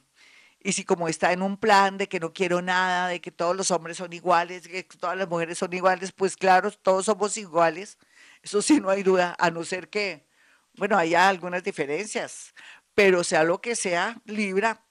Y 0.61 0.73
si 0.73 0.83
como 0.83 1.07
está 1.07 1.31
en 1.31 1.41
un 1.41 1.57
plan 1.57 1.97
de 1.97 2.09
que 2.09 2.19
no 2.19 2.33
quiero 2.33 2.61
nada, 2.61 3.07
de 3.07 3.21
que 3.21 3.31
todos 3.31 3.55
los 3.55 3.71
hombres 3.71 3.97
son 3.97 4.11
iguales, 4.11 4.67
que 4.67 4.83
todas 4.83 5.17
las 5.17 5.29
mujeres 5.29 5.57
son 5.57 5.73
iguales, 5.73 6.11
pues 6.11 6.35
claro, 6.35 6.71
todos 6.71 7.05
somos 7.05 7.37
iguales. 7.37 7.97
Eso 8.43 8.61
sí, 8.61 8.81
no 8.81 8.89
hay 8.89 9.03
duda, 9.03 9.35
a 9.39 9.51
no 9.51 9.63
ser 9.63 9.89
que, 9.89 10.27
bueno, 10.75 10.97
haya 10.97 11.29
algunas 11.29 11.63
diferencias, 11.63 12.53
pero 12.93 13.23
sea 13.23 13.43
lo 13.43 13.61
que 13.61 13.75
sea, 13.75 14.21
Libra, 14.25 14.85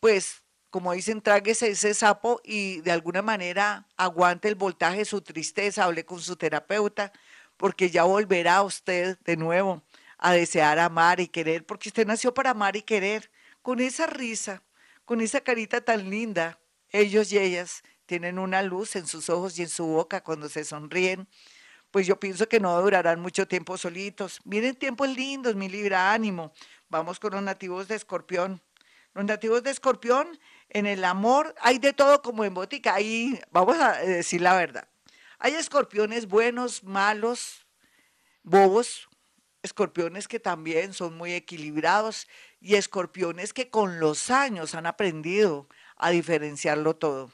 pues 0.00 0.42
como 0.70 0.92
dicen, 0.92 1.22
tráguese 1.22 1.68
ese 1.70 1.94
sapo 1.94 2.40
y 2.44 2.82
de 2.82 2.92
alguna 2.92 3.22
manera 3.22 3.86
aguante 3.96 4.48
el 4.48 4.56
voltaje 4.56 5.06
su 5.06 5.22
tristeza, 5.22 5.84
hable 5.84 6.04
con 6.04 6.20
su 6.20 6.36
terapeuta, 6.36 7.12
porque 7.56 7.90
ya 7.90 8.04
volverá 8.04 8.62
usted 8.62 9.18
de 9.24 9.38
nuevo 9.38 9.82
a 10.18 10.32
desear 10.32 10.78
amar 10.78 11.20
y 11.20 11.28
querer, 11.28 11.64
porque 11.64 11.88
usted 11.88 12.06
nació 12.06 12.32
para 12.32 12.50
amar 12.50 12.76
y 12.76 12.82
querer, 12.82 13.30
con 13.62 13.80
esa 13.80 14.06
risa, 14.06 14.62
con 15.04 15.20
esa 15.20 15.40
carita 15.40 15.80
tan 15.80 16.08
linda. 16.10 16.58
Ellos 16.90 17.32
y 17.32 17.38
ellas 17.38 17.82
tienen 18.06 18.38
una 18.38 18.62
luz 18.62 18.96
en 18.96 19.06
sus 19.06 19.28
ojos 19.28 19.58
y 19.58 19.62
en 19.62 19.68
su 19.68 19.86
boca 19.86 20.22
cuando 20.22 20.48
se 20.48 20.64
sonríen. 20.64 21.28
Pues 21.90 22.06
yo 22.06 22.18
pienso 22.18 22.48
que 22.48 22.60
no 22.60 22.80
durarán 22.80 23.20
mucho 23.20 23.46
tiempo 23.48 23.76
solitos. 23.76 24.40
Miren 24.44 24.74
tiempos 24.74 25.08
lindos, 25.08 25.54
mi 25.54 25.68
libra, 25.68 26.12
ánimo. 26.12 26.52
Vamos 26.88 27.18
con 27.18 27.32
los 27.32 27.42
nativos 27.42 27.88
de 27.88 27.96
Escorpión. 27.96 28.62
Los 29.14 29.24
nativos 29.24 29.62
de 29.62 29.70
Escorpión 29.70 30.38
en 30.68 30.86
el 30.86 31.04
amor 31.04 31.54
hay 31.60 31.78
de 31.78 31.92
todo 31.92 32.22
como 32.22 32.44
en 32.44 32.54
botica. 32.54 32.94
Ahí 32.94 33.40
vamos 33.50 33.78
a 33.78 33.94
decir 33.98 34.40
la 34.40 34.54
verdad. 34.54 34.88
Hay 35.38 35.54
escorpiones 35.54 36.28
buenos, 36.28 36.82
malos, 36.82 37.66
bobos, 38.42 39.08
escorpiones 39.62 40.28
que 40.28 40.40
también 40.40 40.92
son 40.92 41.16
muy 41.16 41.32
equilibrados 41.32 42.28
y 42.60 42.76
escorpiones 42.76 43.52
que 43.52 43.70
con 43.70 44.00
los 44.00 44.30
años 44.30 44.74
han 44.74 44.86
aprendido 44.86 45.68
a 45.96 46.10
diferenciarlo 46.10 46.96
todo. 46.96 47.32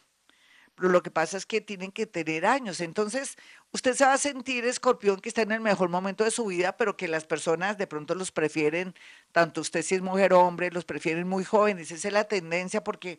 Pero 0.75 0.89
lo 0.89 1.03
que 1.03 1.11
pasa 1.11 1.37
es 1.37 1.47
que 1.47 1.61
tienen 1.61 1.93
que 1.93 2.07
tener 2.07 2.47
años. 2.47 2.81
Entonces, 2.81 3.37
usted 3.73 3.95
se 3.95 4.05
va 4.05 4.15
a 4.15 4.19
sentir 4.19 4.65
escorpión 4.65 5.21
que 5.21 5.29
está 5.29 5.43
en 5.43 5.53
el 5.53 5.61
mejor 5.61 5.91
momento 5.91 6.25
de 6.25 6.31
su 6.31 6.47
vida, 6.47 6.77
pero 6.77 6.97
que 6.97 7.09
las 7.09 7.25
personas 7.25 7.77
de 7.77 7.87
pronto 7.87 8.15
los 8.15 8.33
prefieren, 8.33 8.95
tanto 9.33 9.61
usted 9.61 9.83
si 9.83 9.95
es 9.95 10.03
mujer 10.03 10.33
o 10.33 10.41
hombre, 10.41 10.71
los 10.71 10.85
prefieren 10.85 11.29
muy 11.29 11.45
jóvenes. 11.45 11.91
Esa 11.91 12.09
es 12.09 12.15
la 12.15 12.25
tendencia 12.25 12.83
porque 12.83 13.19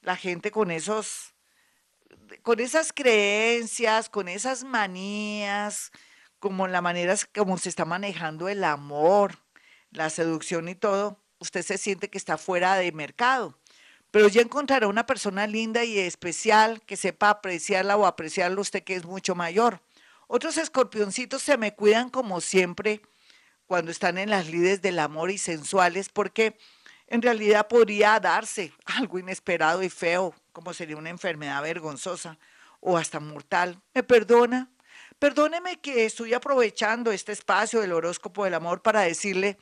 la 0.00 0.16
gente 0.16 0.50
con 0.50 0.70
esos, 0.70 1.34
con 2.42 2.60
esas 2.60 2.92
creencias, 2.92 4.08
con 4.08 4.28
esas 4.28 4.64
manías, 4.64 5.92
como 6.48 6.68
la 6.68 6.80
manera 6.80 7.14
como 7.34 7.58
se 7.58 7.68
está 7.68 7.84
manejando 7.84 8.48
el 8.48 8.64
amor, 8.64 9.38
la 9.90 10.10
seducción 10.10 10.68
y 10.68 10.74
todo, 10.74 11.20
usted 11.38 11.62
se 11.62 11.78
siente 11.78 12.10
que 12.10 12.18
está 12.18 12.38
fuera 12.38 12.76
de 12.76 12.92
mercado 12.92 13.58
pero 14.16 14.28
ya 14.28 14.40
encontrará 14.40 14.88
una 14.88 15.04
persona 15.04 15.46
linda 15.46 15.84
y 15.84 15.98
especial 15.98 16.80
que 16.86 16.96
sepa 16.96 17.28
apreciarla 17.28 17.98
o 17.98 18.06
apreciarlo 18.06 18.62
usted 18.62 18.82
que 18.82 18.94
es 18.94 19.04
mucho 19.04 19.34
mayor. 19.34 19.82
Otros 20.26 20.56
escorpioncitos 20.56 21.42
se 21.42 21.58
me 21.58 21.74
cuidan 21.74 22.08
como 22.08 22.40
siempre 22.40 23.02
cuando 23.66 23.90
están 23.90 24.16
en 24.16 24.30
las 24.30 24.48
lides 24.48 24.80
del 24.80 25.00
amor 25.00 25.30
y 25.30 25.36
sensuales 25.36 26.08
porque 26.08 26.56
en 27.08 27.20
realidad 27.20 27.68
podría 27.68 28.18
darse 28.18 28.72
algo 28.86 29.18
inesperado 29.18 29.82
y 29.82 29.90
feo, 29.90 30.34
como 30.52 30.72
sería 30.72 30.96
una 30.96 31.10
enfermedad 31.10 31.60
vergonzosa 31.60 32.38
o 32.80 32.96
hasta 32.96 33.20
mortal. 33.20 33.82
¿Me 33.92 34.02
perdona? 34.02 34.70
Perdóneme 35.18 35.80
que 35.80 36.04
estoy 36.04 36.34
aprovechando 36.34 37.10
este 37.10 37.32
espacio 37.32 37.80
del 37.80 37.92
horóscopo 37.92 38.44
del 38.44 38.52
amor 38.52 38.82
para 38.82 39.00
decirle 39.00 39.56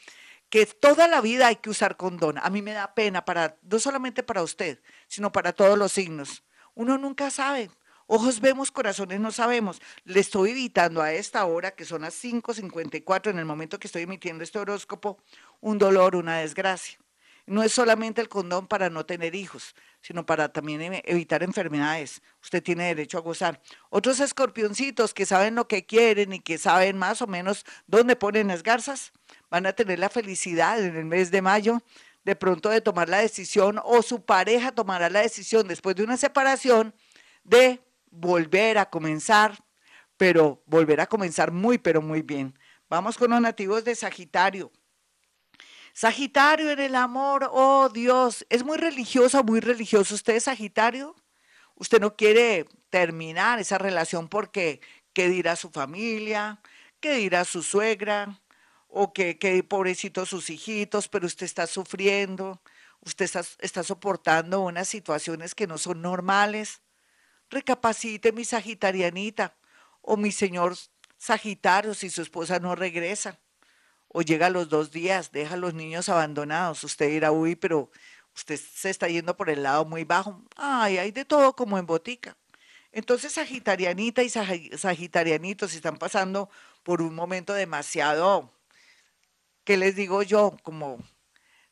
que 0.48 0.66
toda 0.66 1.06
la 1.06 1.20
vida 1.20 1.46
hay 1.46 1.56
que 1.56 1.70
usar 1.70 1.96
condón. 1.96 2.38
A 2.38 2.50
mí 2.50 2.60
me 2.60 2.72
da 2.72 2.94
pena 2.94 3.24
para, 3.24 3.56
no 3.62 3.78
solamente 3.78 4.24
para 4.24 4.42
usted, 4.42 4.82
sino 5.06 5.30
para 5.30 5.52
todos 5.52 5.78
los 5.78 5.92
signos. 5.92 6.42
Uno 6.74 6.98
nunca 6.98 7.30
sabe. 7.30 7.70
Ojos 8.06 8.40
vemos, 8.40 8.72
corazones 8.72 9.20
no 9.20 9.30
sabemos. 9.30 9.80
Le 10.04 10.20
estoy 10.20 10.50
evitando 10.50 11.00
a 11.00 11.12
esta 11.12 11.44
hora, 11.44 11.70
que 11.70 11.84
son 11.84 12.02
las 12.02 12.22
5.54, 12.22 13.30
en 13.30 13.38
el 13.38 13.44
momento 13.44 13.78
que 13.78 13.86
estoy 13.86 14.02
emitiendo 14.02 14.42
este 14.42 14.58
horóscopo, 14.58 15.18
un 15.60 15.78
dolor, 15.78 16.16
una 16.16 16.38
desgracia. 16.38 16.98
No 17.46 17.62
es 17.62 17.72
solamente 17.72 18.20
el 18.20 18.28
condón 18.28 18.66
para 18.66 18.88
no 18.88 19.04
tener 19.04 19.34
hijos, 19.34 19.74
sino 20.00 20.24
para 20.24 20.52
también 20.52 20.80
e, 20.80 21.02
evitar 21.04 21.42
enfermedades. 21.42 22.22
Usted 22.42 22.62
tiene 22.62 22.84
derecho 22.84 23.18
a 23.18 23.20
gozar. 23.20 23.60
Otros 23.90 24.20
escorpioncitos 24.20 25.12
que 25.12 25.26
saben 25.26 25.54
lo 25.54 25.68
que 25.68 25.84
quieren 25.84 26.32
y 26.32 26.40
que 26.40 26.56
saben 26.56 26.96
más 26.96 27.20
o 27.20 27.26
menos 27.26 27.66
dónde 27.86 28.16
ponen 28.16 28.48
las 28.48 28.62
garzas, 28.62 29.12
van 29.50 29.66
a 29.66 29.74
tener 29.74 29.98
la 29.98 30.08
felicidad 30.08 30.82
en 30.82 30.96
el 30.96 31.04
mes 31.04 31.30
de 31.30 31.42
mayo 31.42 31.82
de 32.24 32.36
pronto 32.36 32.70
de 32.70 32.80
tomar 32.80 33.08
la 33.08 33.18
decisión 33.18 33.78
o 33.84 34.02
su 34.02 34.24
pareja 34.24 34.72
tomará 34.72 35.10
la 35.10 35.20
decisión 35.20 35.68
después 35.68 35.94
de 35.94 36.02
una 36.02 36.16
separación 36.16 36.94
de 37.44 37.80
volver 38.10 38.78
a 38.78 38.88
comenzar, 38.88 39.62
pero 40.16 40.62
volver 40.66 41.00
a 41.00 41.06
comenzar 41.06 41.52
muy, 41.52 41.78
pero 41.78 42.00
muy 42.00 42.22
bien. 42.22 42.58
Vamos 42.88 43.18
con 43.18 43.30
los 43.30 43.40
nativos 43.40 43.84
de 43.84 43.94
Sagitario. 43.94 44.72
Sagitario 45.94 46.72
en 46.72 46.80
el 46.80 46.96
amor, 46.96 47.48
oh 47.52 47.88
Dios, 47.88 48.44
es 48.50 48.64
muy 48.64 48.78
religioso, 48.78 49.44
muy 49.44 49.60
religioso. 49.60 50.16
¿Usted 50.16 50.34
es 50.34 50.44
Sagitario? 50.44 51.14
Usted 51.76 52.00
no 52.00 52.16
quiere 52.16 52.66
terminar 52.90 53.60
esa 53.60 53.78
relación 53.78 54.28
porque 54.28 54.80
qué 55.12 55.28
dirá 55.28 55.54
su 55.54 55.70
familia, 55.70 56.60
qué 56.98 57.14
dirá 57.14 57.44
su 57.44 57.62
suegra, 57.62 58.40
o 58.88 59.12
que 59.12 59.64
pobrecitos 59.68 60.30
sus 60.30 60.50
hijitos, 60.50 61.06
pero 61.08 61.26
usted 61.26 61.46
está 61.46 61.68
sufriendo, 61.68 62.60
usted 63.00 63.26
está, 63.26 63.42
está 63.60 63.84
soportando 63.84 64.62
unas 64.62 64.88
situaciones 64.88 65.54
que 65.54 65.68
no 65.68 65.78
son 65.78 66.02
normales. 66.02 66.82
Recapacite 67.50 68.32
mi 68.32 68.44
sagitarianita 68.44 69.56
o 70.00 70.16
mi 70.16 70.32
señor 70.32 70.76
Sagitario 71.18 71.94
si 71.94 72.10
su 72.10 72.22
esposa 72.22 72.58
no 72.58 72.74
regresa 72.74 73.38
o 74.16 74.22
llega 74.22 74.46
a 74.46 74.50
los 74.50 74.68
dos 74.68 74.92
días, 74.92 75.32
deja 75.32 75.54
a 75.54 75.56
los 75.58 75.74
niños 75.74 76.08
abandonados. 76.08 76.84
Usted 76.84 77.10
dirá, 77.10 77.32
uy, 77.32 77.56
pero 77.56 77.90
usted 78.32 78.56
se 78.56 78.88
está 78.88 79.08
yendo 79.08 79.36
por 79.36 79.50
el 79.50 79.64
lado 79.64 79.84
muy 79.84 80.04
bajo. 80.04 80.40
Ay, 80.56 80.98
hay 80.98 81.10
de 81.10 81.24
todo 81.24 81.56
como 81.56 81.78
en 81.78 81.86
botica. 81.86 82.36
Entonces, 82.92 83.32
Sagitarianita 83.32 84.22
y 84.22 84.30
Sagitarianitos 84.30 85.74
están 85.74 85.96
pasando 85.96 86.48
por 86.84 87.02
un 87.02 87.12
momento 87.12 87.54
demasiado 87.54 88.54
¿qué 89.64 89.76
les 89.76 89.96
digo 89.96 90.22
yo? 90.22 90.56
Como 90.62 90.98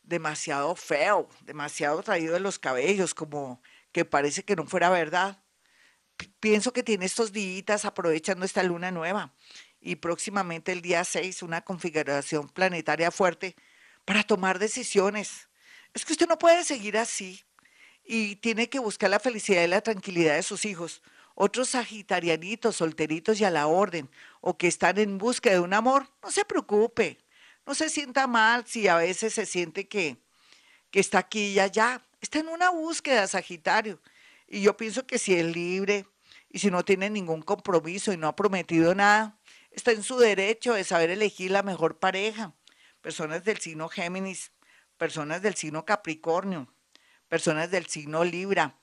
demasiado 0.02 0.74
feo, 0.74 1.28
demasiado 1.42 2.02
traído 2.02 2.34
de 2.34 2.40
los 2.40 2.58
cabellos, 2.58 3.14
como 3.14 3.62
que 3.92 4.04
parece 4.04 4.44
que 4.44 4.56
no 4.56 4.66
fuera 4.66 4.90
verdad. 4.90 5.38
pienso 6.40 6.72
que 6.72 6.82
tiene 6.82 7.06
estos 7.06 7.32
días 7.32 7.84
aprovechando 7.84 8.44
esta 8.44 8.64
luna 8.64 8.90
nueva 8.90 9.32
y 9.82 9.96
próximamente 9.96 10.72
el 10.72 10.80
día 10.80 11.04
6 11.04 11.42
una 11.42 11.60
configuración 11.60 12.48
planetaria 12.48 13.10
fuerte 13.10 13.56
para 14.04 14.22
tomar 14.22 14.58
decisiones. 14.58 15.48
Es 15.92 16.04
que 16.04 16.12
usted 16.12 16.28
no 16.28 16.38
puede 16.38 16.64
seguir 16.64 16.96
así 16.96 17.42
y 18.04 18.36
tiene 18.36 18.68
que 18.68 18.78
buscar 18.78 19.10
la 19.10 19.20
felicidad 19.20 19.64
y 19.64 19.68
la 19.68 19.82
tranquilidad 19.82 20.36
de 20.36 20.42
sus 20.42 20.64
hijos. 20.64 21.02
Otros 21.34 21.70
sagitarianitos, 21.70 22.76
solteritos 22.76 23.40
y 23.40 23.44
a 23.44 23.50
la 23.50 23.66
orden, 23.66 24.08
o 24.40 24.56
que 24.56 24.68
están 24.68 24.98
en 24.98 25.18
busca 25.18 25.50
de 25.50 25.60
un 25.60 25.74
amor, 25.74 26.08
no 26.22 26.30
se 26.30 26.44
preocupe 26.44 27.18
no 27.66 27.74
se 27.74 27.88
sienta 27.88 28.26
mal 28.26 28.64
si 28.66 28.88
a 28.88 28.96
veces 28.96 29.34
se 29.34 29.46
siente 29.46 29.86
que, 29.86 30.16
que 30.90 31.00
está 31.00 31.18
aquí 31.18 31.52
y 31.52 31.60
allá. 31.60 32.02
Está 32.20 32.40
en 32.40 32.48
una 32.48 32.70
búsqueda, 32.70 33.26
Sagitario. 33.26 34.00
Y 34.48 34.62
yo 34.62 34.76
pienso 34.76 35.06
que 35.06 35.18
si 35.18 35.34
es 35.34 35.44
libre 35.44 36.06
y 36.50 36.58
si 36.58 36.70
no 36.70 36.84
tiene 36.84 37.08
ningún 37.08 37.42
compromiso 37.42 38.12
y 38.12 38.16
no 38.16 38.28
ha 38.28 38.36
prometido 38.36 38.94
nada, 38.94 39.38
está 39.74 39.92
en 39.92 40.02
su 40.02 40.18
derecho 40.18 40.74
de 40.74 40.84
saber 40.84 41.10
elegir 41.10 41.50
la 41.50 41.62
mejor 41.62 41.98
pareja. 41.98 42.54
Personas 43.00 43.44
del 43.44 43.58
signo 43.58 43.88
Géminis, 43.88 44.52
personas 44.96 45.42
del 45.42 45.54
signo 45.54 45.84
Capricornio, 45.84 46.72
personas 47.28 47.70
del 47.70 47.86
signo 47.86 48.24
Libra 48.24 48.78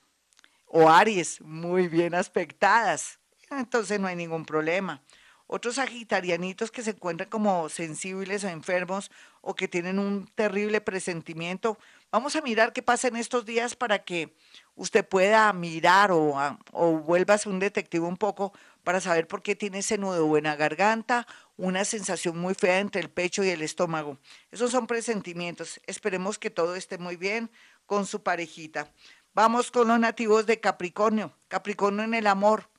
o 0.66 0.90
Aries, 0.90 1.40
muy 1.40 1.88
bien 1.88 2.14
aspectadas. 2.14 3.18
entonces 3.50 3.98
no 3.98 4.06
hay 4.06 4.16
ningún 4.16 4.44
problema. 4.44 5.02
Otros 5.52 5.74
sagitarianitos 5.74 6.70
que 6.70 6.80
se 6.80 6.90
encuentran 6.90 7.28
como 7.28 7.68
sensibles 7.68 8.44
o 8.44 8.48
enfermos 8.48 9.10
o 9.40 9.56
que 9.56 9.66
tienen 9.66 9.98
un 9.98 10.28
terrible 10.28 10.80
presentimiento, 10.80 11.76
vamos 12.12 12.36
a 12.36 12.40
mirar 12.40 12.72
qué 12.72 12.84
pasa 12.84 13.08
en 13.08 13.16
estos 13.16 13.44
días 13.46 13.74
para 13.74 14.04
que 14.04 14.32
usted 14.76 15.04
pueda 15.04 15.52
mirar 15.52 16.12
o, 16.12 16.36
o 16.70 16.90
vuelvas 16.98 17.46
un 17.46 17.58
detective 17.58 18.06
un 18.06 18.16
poco 18.16 18.52
para 18.84 19.00
saber 19.00 19.26
por 19.26 19.42
qué 19.42 19.56
tiene 19.56 19.78
ese 19.78 19.98
nudo 19.98 20.36
en 20.36 20.44
la 20.44 20.54
garganta, 20.54 21.26
una 21.56 21.84
sensación 21.84 22.38
muy 22.38 22.54
fea 22.54 22.78
entre 22.78 23.00
el 23.00 23.10
pecho 23.10 23.42
y 23.42 23.48
el 23.48 23.62
estómago. 23.62 24.18
Esos 24.52 24.70
son 24.70 24.86
presentimientos. 24.86 25.80
Esperemos 25.88 26.38
que 26.38 26.50
todo 26.50 26.76
esté 26.76 26.96
muy 26.96 27.16
bien 27.16 27.50
con 27.86 28.06
su 28.06 28.22
parejita. 28.22 28.92
Vamos 29.34 29.72
con 29.72 29.88
los 29.88 29.98
nativos 29.98 30.46
de 30.46 30.60
Capricornio. 30.60 31.32
Capricornio 31.48 32.04
en 32.04 32.14
el 32.14 32.28
amor. 32.28 32.70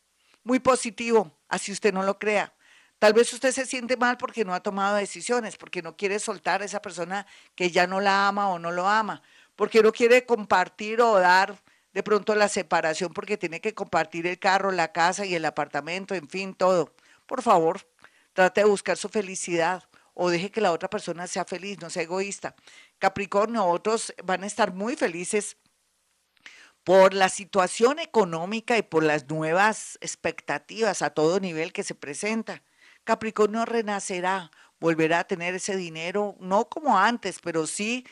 Muy 0.46 0.62
positivo, 0.62 1.38
así 1.50 1.74
usted 1.74 1.94
no 1.94 2.04
lo 2.04 2.18
crea. 2.18 2.54
Tal 3.02 3.14
vez 3.14 3.34
usted 3.34 3.52
se 3.52 3.66
siente 3.66 3.98
mal 3.98 4.16
porque 4.18 4.46
no 4.46 4.54
ha 4.54 4.60
tomado 4.60 4.96
decisiones, 4.96 5.58
porque 5.58 5.82
no 5.82 5.98
quiere 5.98 6.20
soltar 6.20 6.62
a 6.62 6.66
esa 6.66 6.84
persona 6.84 7.26
que 7.56 7.72
ya 7.72 7.88
no 7.88 8.00
la 8.00 8.28
ama 8.28 8.50
o 8.50 8.60
no 8.60 8.70
lo 8.70 8.88
ama, 8.88 9.24
porque 9.56 9.82
no 9.82 9.92
quiere 9.92 10.28
compartir 10.28 11.02
o 11.02 11.18
dar 11.18 11.64
de 11.94 12.04
pronto 12.04 12.36
la 12.36 12.48
separación 12.48 13.12
porque 13.12 13.38
tiene 13.38 13.60
que 13.60 13.74
compartir 13.74 14.28
el 14.28 14.38
carro, 14.38 14.72
la 14.72 14.92
casa 14.92 15.26
y 15.26 15.34
el 15.34 15.46
apartamento, 15.46 16.14
en 16.14 16.30
fin, 16.30 16.54
todo. 16.54 16.94
Por 17.26 17.42
favor, 17.42 17.82
trate 18.34 18.62
de 18.62 18.68
buscar 18.68 18.98
su 18.98 19.10
felicidad 19.10 19.84
o 20.14 20.30
deje 20.30 20.52
que 20.52 20.62
la 20.62 20.72
otra 20.72 20.88
persona 20.88 21.26
sea 21.26 21.44
feliz, 21.44 21.82
no 21.82 21.90
sea 21.90 22.04
egoísta. 22.04 22.54
Capricornio, 23.00 23.66
otros 23.66 24.14
van 24.24 24.44
a 24.44 24.48
estar 24.48 24.76
muy 24.76 24.96
felices 24.96 25.58
por 26.84 27.16
la 27.16 27.30
situación 27.30 27.98
económica 27.98 28.78
y 28.78 28.84
por 28.84 29.02
las 29.02 29.28
nuevas 29.28 29.98
expectativas 30.02 31.02
a 31.02 31.10
todo 31.10 31.40
nivel 31.40 31.74
que 31.74 31.82
se 31.82 31.96
presenta. 31.96 32.62
Capricornio 33.04 33.66
renacerá, 33.66 34.52
volverá 34.80 35.20
a 35.20 35.24
tener 35.24 35.56
ese 35.56 35.76
dinero, 35.76 36.36
no 36.40 36.70
como 36.70 36.98
antes, 36.98 37.40
pero 37.42 37.68
sí 37.68 38.06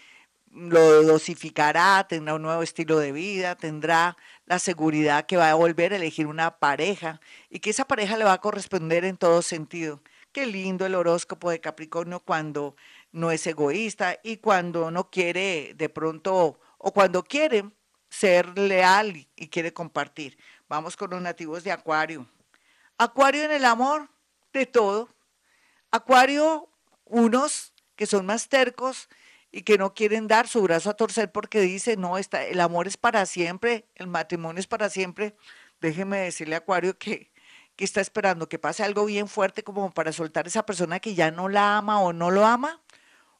lo 0.51 1.03
dosificará, 1.03 2.05
tendrá 2.08 2.36
un 2.36 2.41
nuevo 2.41 2.63
estilo 2.63 2.98
de 2.98 3.12
vida, 3.12 3.55
tendrá 3.55 4.17
la 4.46 4.60
seguridad 4.60 5.25
que 5.25 5.38
va 5.38 5.51
a 5.51 5.55
volver 5.55 5.93
a 5.93 5.98
elegir 5.98 6.27
una 6.27 6.58
pareja 6.58 7.19
y 7.50 7.60
que 7.60 7.69
esa 7.69 7.86
pareja 7.86 8.17
le 8.17 8.25
va 8.25 8.34
a 8.34 8.41
corresponder 8.41 9.05
en 9.05 9.17
todo 9.17 9.41
sentido. 9.41 10.01
Qué 10.31 10.46
lindo 10.46 10.86
el 10.86 10.96
horóscopo 10.96 11.50
de 11.50 11.60
Capricornio 11.60 12.19
cuando 12.19 12.75
no 13.12 13.31
es 13.31 13.46
egoísta 13.48 14.19
y 14.24 14.38
cuando 14.38 14.91
no 14.91 15.10
quiere 15.10 15.74
de 15.75 15.89
pronto 15.89 16.60
o 16.77 16.93
cuando 16.93 17.24
quiere 17.24 17.65
ser 18.10 18.58
leal 18.58 19.27
y 19.36 19.48
quiere 19.50 19.74
compartir. 19.74 20.38
Vamos 20.67 20.98
con 20.98 21.12
los 21.12 21.22
nativos 21.22 21.63
de 21.63 21.72
Acuario. 21.72 22.27
Acuario 22.98 23.43
en 23.43 23.51
el 23.51 23.65
amor, 23.65 24.10
de 24.53 24.65
todo. 24.65 25.10
Acuario, 25.91 26.70
unos 27.06 27.74
que 27.96 28.06
son 28.06 28.25
más 28.25 28.50
tercos 28.50 29.10
y 29.51 29.63
que 29.63 29.77
no 29.77 29.94
quieren 29.94 30.27
dar 30.27 30.48
su 30.48 30.62
brazo 30.62 30.89
a 30.89 30.94
torcer 30.96 31.32
porque 31.32 31.62
dice, 31.62 31.98
no, 31.98 32.18
está, 32.18 32.46
el 32.46 32.62
amor 32.62 32.88
es 32.88 32.98
para 32.98 33.25
siempre, 33.25 33.86
el 33.96 34.08
matrimonio 34.08 34.60
es 34.60 34.68
para 34.68 34.89
siempre. 34.89 35.36
Déjeme 35.82 36.20
decirle 36.20 36.56
Acuario 36.56 36.98
que, 36.98 37.32
que 37.75 37.84
está 37.84 38.01
esperando 38.01 38.50
que 38.50 38.60
pase 38.60 38.84
algo 38.84 39.06
bien 39.06 39.27
fuerte 39.27 39.63
como 39.63 39.91
para 39.91 40.12
soltar 40.12 40.46
a 40.46 40.50
esa 40.50 40.65
persona 40.65 41.00
que 41.00 41.15
ya 41.15 41.32
no 41.32 41.50
la 41.50 41.77
ama 41.77 42.01
o 42.01 42.13
no 42.13 42.32
lo 42.32 42.46
ama 42.46 42.82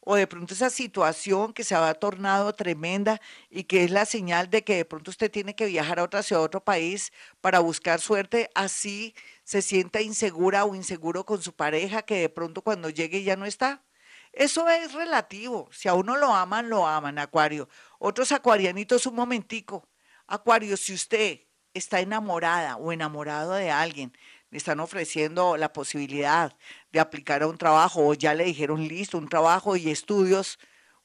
o 0.01 0.15
de 0.15 0.27
pronto 0.27 0.53
esa 0.53 0.70
situación 0.70 1.53
que 1.53 1.63
se 1.63 1.75
ha 1.75 1.94
tornado 1.94 2.53
tremenda 2.53 3.20
y 3.50 3.63
que 3.65 3.84
es 3.84 3.91
la 3.91 4.06
señal 4.06 4.50
de 4.50 4.63
que 4.63 4.75
de 4.77 4.86
pronto 4.86 5.12
usted 5.12 5.32
tiene 5.32 5.56
que 5.56 5.65
viajar 5.65 6.00
a 6.00 6.03
otra 6.03 6.22
a 6.29 6.39
otro 6.39 6.63
país 6.63 7.12
para 7.41 7.60
buscar 7.60 8.00
suerte, 8.00 8.50
así 8.56 9.15
se 9.44 9.62
sienta 9.62 10.01
insegura 10.01 10.65
o 10.65 10.75
inseguro 10.75 11.25
con 11.25 11.41
su 11.41 11.53
pareja 11.53 12.01
que 12.03 12.15
de 12.22 12.29
pronto 12.29 12.62
cuando 12.62 12.89
llegue 12.89 13.24
ya 13.24 13.36
no 13.36 13.46
está. 13.46 13.84
Eso 14.32 14.70
es 14.70 14.94
relativo. 14.94 15.70
Si 15.72 15.88
a 15.88 15.96
uno 15.96 16.15
lo 16.15 16.34
aman, 16.34 16.70
lo 16.70 16.88
aman, 16.88 17.18
Acuario. 17.18 17.68
Otros 17.98 18.32
acuarianitos, 18.32 19.06
un 19.06 19.15
momentico. 19.15 19.89
Acuario, 20.27 20.78
si 20.78 20.93
usted 20.93 21.41
está 21.73 22.00
enamorada 22.00 22.78
o 22.78 22.91
enamorado 22.91 23.54
de 23.54 23.71
alguien, 23.71 24.13
le 24.51 24.57
están 24.57 24.79
ofreciendo 24.79 25.57
la 25.57 25.71
posibilidad 25.71 26.55
de 26.91 26.99
aplicar 26.99 27.43
a 27.43 27.47
un 27.47 27.57
trabajo 27.57 28.07
o 28.07 28.13
ya 28.13 28.33
le 28.33 28.45
dijeron 28.45 28.88
listo, 28.88 29.17
un 29.17 29.29
trabajo 29.29 29.75
y 29.75 29.89
estudios, 29.89 30.59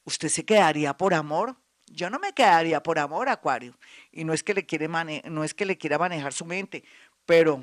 ¿usted 0.05 0.29
se 0.29 0.45
quedaría 0.45 0.97
por 0.97 1.15
amor? 1.15 1.57
Yo 1.87 2.09
no 2.11 2.19
me 2.19 2.33
quedaría 2.33 2.83
por 2.83 2.99
amor, 2.99 3.29
Acuario. 3.29 3.77
Y 4.11 4.25
no 4.25 4.33
es 4.33 4.43
que 4.43 4.55
le, 4.55 4.65
quiere 4.65 4.89
no 4.89 5.45
es 5.45 5.55
que 5.55 5.67
le 5.67 5.77
quiera 5.77 5.99
manejar 5.99 6.33
su 6.33 6.45
mente, 6.47 6.85
pero 7.27 7.63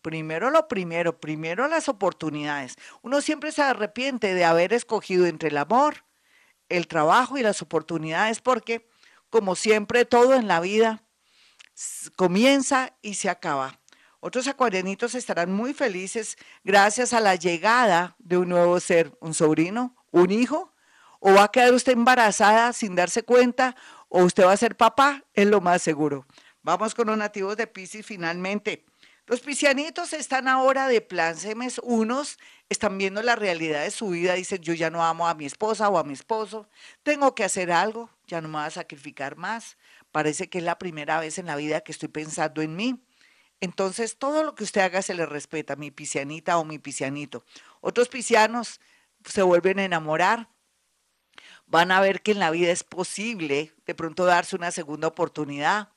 primero 0.00 0.50
lo 0.50 0.68
primero, 0.68 1.20
primero 1.20 1.68
las 1.68 1.88
oportunidades. 1.88 2.76
Uno 3.02 3.20
siempre 3.20 3.52
se 3.52 3.62
arrepiente 3.62 4.34
de 4.34 4.44
haber 4.44 4.72
escogido 4.72 5.26
entre 5.26 5.50
el 5.50 5.58
amor, 5.58 6.04
el 6.68 6.88
trabajo 6.88 7.38
y 7.38 7.42
las 7.42 7.62
oportunidades 7.62 8.40
porque, 8.40 8.88
como 9.30 9.56
siempre, 9.56 10.04
todo 10.04 10.34
en 10.34 10.48
la 10.48 10.60
vida 10.60 11.04
comienza 12.16 12.96
y 13.02 13.14
se 13.14 13.28
acaba. 13.28 13.81
Otros 14.24 14.46
acuarianitos 14.46 15.16
estarán 15.16 15.52
muy 15.52 15.74
felices 15.74 16.38
gracias 16.62 17.12
a 17.12 17.18
la 17.18 17.34
llegada 17.34 18.14
de 18.20 18.38
un 18.38 18.50
nuevo 18.50 18.78
ser, 18.78 19.12
un 19.20 19.34
sobrino, 19.34 19.96
un 20.12 20.30
hijo, 20.30 20.72
o 21.18 21.34
va 21.34 21.42
a 21.42 21.50
quedar 21.50 21.74
usted 21.74 21.94
embarazada 21.94 22.72
sin 22.72 22.94
darse 22.94 23.24
cuenta, 23.24 23.74
o 24.08 24.22
usted 24.22 24.44
va 24.44 24.52
a 24.52 24.56
ser 24.56 24.76
papá, 24.76 25.24
es 25.34 25.48
lo 25.48 25.60
más 25.60 25.82
seguro. 25.82 26.24
Vamos 26.62 26.94
con 26.94 27.08
los 27.08 27.18
nativos 27.18 27.56
de 27.56 27.66
Pisces 27.66 28.06
finalmente. 28.06 28.84
Los 29.26 29.40
piscianitos 29.40 30.12
están 30.12 30.46
ahora 30.46 30.86
de 30.86 31.00
plan 31.00 31.36
semes, 31.36 31.80
unos 31.82 32.38
están 32.68 32.98
viendo 32.98 33.22
la 33.22 33.34
realidad 33.34 33.82
de 33.82 33.90
su 33.90 34.10
vida, 34.10 34.34
dicen 34.34 34.62
yo 34.62 34.72
ya 34.72 34.88
no 34.88 35.04
amo 35.04 35.26
a 35.26 35.34
mi 35.34 35.46
esposa 35.46 35.88
o 35.88 35.98
a 35.98 36.04
mi 36.04 36.12
esposo, 36.12 36.68
tengo 37.02 37.34
que 37.34 37.42
hacer 37.42 37.72
algo, 37.72 38.08
ya 38.28 38.40
no 38.40 38.46
me 38.46 38.58
voy 38.58 38.66
a 38.66 38.70
sacrificar 38.70 39.34
más, 39.34 39.76
parece 40.12 40.48
que 40.48 40.58
es 40.58 40.64
la 40.64 40.78
primera 40.78 41.18
vez 41.18 41.38
en 41.38 41.46
la 41.46 41.56
vida 41.56 41.80
que 41.80 41.90
estoy 41.90 42.08
pensando 42.08 42.62
en 42.62 42.76
mí. 42.76 43.02
Entonces, 43.62 44.18
todo 44.18 44.42
lo 44.42 44.56
que 44.56 44.64
usted 44.64 44.80
haga 44.80 45.02
se 45.02 45.14
le 45.14 45.24
respeta, 45.24 45.76
mi 45.76 45.92
piscianita 45.92 46.58
o 46.58 46.64
mi 46.64 46.80
piscianito. 46.80 47.44
Otros 47.80 48.08
piscianos 48.08 48.80
se 49.24 49.42
vuelven 49.42 49.78
a 49.78 49.84
enamorar, 49.84 50.48
van 51.66 51.92
a 51.92 52.00
ver 52.00 52.22
que 52.22 52.32
en 52.32 52.40
la 52.40 52.50
vida 52.50 52.72
es 52.72 52.82
posible 52.82 53.72
de 53.86 53.94
pronto 53.94 54.24
darse 54.24 54.56
una 54.56 54.72
segunda 54.72 55.06
oportunidad 55.06 55.90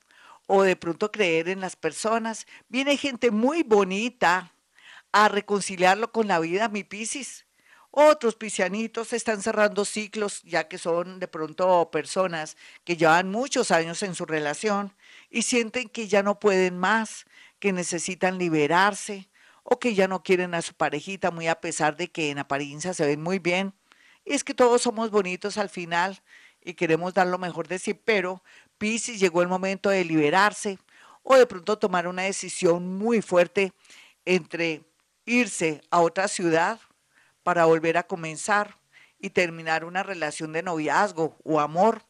o 0.46 0.62
de 0.62 0.76
pronto 0.76 1.12
creer 1.12 1.50
en 1.50 1.60
las 1.60 1.76
personas. 1.76 2.46
Viene 2.70 2.98
gente 2.98 3.32
muy 3.32 3.64
bonita 3.64 4.54
a 5.12 5.28
reconciliarlo 5.28 6.12
con 6.12 6.28
la 6.28 6.38
vida, 6.38 6.70
mi 6.70 6.84
piscis. 6.84 7.48
Otros 7.90 8.36
piscianitos 8.36 9.14
están 9.14 9.42
cerrando 9.42 9.86
ciclos, 9.86 10.44
ya 10.44 10.68
que 10.68 10.78
son 10.78 11.18
de 11.18 11.30
pronto 11.30 11.90
personas 11.90 12.58
que 12.84 12.98
llevan 12.98 13.32
muchos 13.32 13.72
años 13.72 14.04
en 14.04 14.14
su 14.14 14.26
relación 14.26 14.94
y 15.30 15.44
sienten 15.44 15.88
que 15.88 16.08
ya 16.10 16.22
no 16.22 16.38
pueden 16.38 16.78
más, 16.78 17.26
que 17.60 17.74
necesitan 17.74 18.38
liberarse 18.38 19.30
o 19.64 19.80
que 19.80 19.96
ya 19.96 20.08
no 20.08 20.24
quieren 20.24 20.54
a 20.54 20.62
su 20.62 20.74
parejita, 20.74 21.32
muy 21.32 21.48
a 21.48 21.60
pesar 21.60 21.98
de 21.98 22.10
que 22.10 22.30
en 22.30 22.40
apariencia 22.40 22.94
se 22.94 23.06
ven 23.06 23.22
muy 23.22 23.40
bien. 23.40 23.74
Y 24.24 24.34
es 24.34 24.44
que 24.44 24.54
todos 24.54 24.84
somos 24.84 25.10
bonitos 25.12 25.58
al 25.58 25.70
final 25.70 26.22
y 26.62 26.74
queremos 26.74 27.14
dar 27.14 27.28
lo 27.28 27.38
mejor 27.38 27.68
de 27.68 27.80
sí, 27.80 27.94
pero 27.94 28.44
Piscis 28.78 29.20
llegó 29.20 29.42
el 29.42 29.48
momento 29.48 29.90
de 29.90 30.06
liberarse 30.06 30.80
o 31.24 31.36
de 31.36 31.48
pronto 31.48 31.78
tomar 31.78 32.08
una 32.08 32.24
decisión 32.24 32.98
muy 32.98 33.22
fuerte 33.22 33.74
entre 34.26 34.84
irse 35.26 35.82
a 35.90 36.02
otra 36.02 36.28
ciudad 36.28 36.80
para 37.42 37.66
volver 37.66 37.98
a 37.98 38.04
comenzar 38.04 38.78
y 39.20 39.32
terminar 39.32 39.86
una 39.86 40.04
relación 40.04 40.54
de 40.54 40.62
noviazgo 40.62 41.38
o 41.44 41.60
amor. 41.60 42.04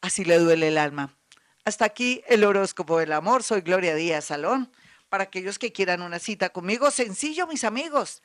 Así 0.00 0.24
le 0.24 0.38
duele 0.38 0.68
el 0.68 0.78
alma. 0.78 1.14
Hasta 1.64 1.84
aquí 1.84 2.22
el 2.26 2.44
horóscopo 2.44 2.98
del 2.98 3.12
amor. 3.12 3.42
Soy 3.42 3.60
Gloria 3.60 3.94
Díaz 3.94 4.26
Salón 4.26 4.70
para 5.12 5.24
aquellos 5.24 5.58
que 5.58 5.72
quieran 5.72 6.00
una 6.00 6.18
cita 6.18 6.48
conmigo. 6.48 6.90
Sencillo, 6.90 7.46
mis 7.46 7.64
amigos. 7.64 8.22